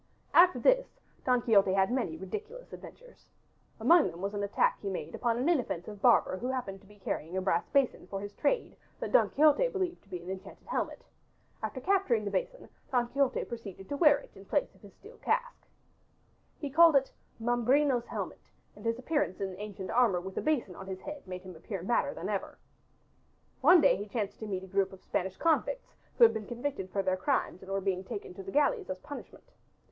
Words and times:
After 0.33 0.57
this 0.57 0.99
Don 1.25 1.43
Quixote 1.43 1.73
had 1.73 1.91
many 1.91 2.17
ridiculous 2.17 2.73
adventures. 2.73 3.27
Among 3.79 4.09
them 4.09 4.19
was 4.19 4.33
an 4.33 4.41
attack 4.41 4.79
he 4.81 4.89
made 4.89 5.13
upon 5.13 5.37
an 5.37 5.47
inoffensive 5.47 6.01
barber 6.01 6.37
who 6.37 6.47
happened 6.49 6.81
to 6.81 6.87
be 6.87 6.97
carrying 6.97 7.37
a 7.37 7.41
brass 7.43 7.69
basin 7.69 8.07
for 8.07 8.19
his 8.19 8.33
trade 8.33 8.75
that 8.99 9.11
Don 9.11 9.29
Quixote 9.29 9.67
believed 9.67 10.01
to 10.01 10.09
be 10.09 10.19
an 10.19 10.31
enchanted 10.31 10.65
helmet. 10.67 11.03
After 11.61 11.79
capturing 11.79 12.25
the 12.25 12.31
basin 12.31 12.67
Don 12.91 13.09
Quixote 13.09 13.43
proceeded 13.45 13.87
to 13.89 13.95
wear 13.95 14.17
it 14.17 14.35
in 14.35 14.43
place 14.45 14.73
of 14.73 14.81
his 14.81 14.91
steel 14.95 15.17
casque. 15.19 15.67
He 16.57 16.71
called 16.71 16.95
it 16.95 17.11
Mambrino's 17.39 18.07
Helmet, 18.07 18.49
and 18.75 18.83
his 18.83 18.97
appearance 18.97 19.39
in 19.39 19.55
ancient 19.59 19.91
armor 19.91 20.19
with 20.19 20.35
a 20.35 20.41
basin 20.41 20.75
on 20.75 20.87
his 20.87 21.01
head 21.01 21.27
made 21.27 21.43
him 21.43 21.55
appear 21.55 21.83
madder 21.83 22.15
than 22.15 22.27
ever. 22.27 22.57
One 23.61 23.81
day 23.81 23.97
he 23.97 24.07
chanced 24.07 24.39
to 24.39 24.47
meet 24.47 24.63
a 24.63 24.67
group 24.67 24.91
of 24.93 25.03
Spanish 25.03 25.37
convicts 25.37 25.93
who 26.17 26.23
had 26.23 26.33
been 26.33 26.47
convicted 26.47 26.89
for 26.89 27.03
their 27.03 27.17
crimes 27.17 27.61
and 27.61 27.71
were 27.71 27.79
being 27.81 28.03
taken 28.03 28.33
to 28.33 28.41
the 28.41 28.51
galleys 28.51 28.89
as 28.89 28.97
a 28.97 29.01
punishment. 29.03 29.51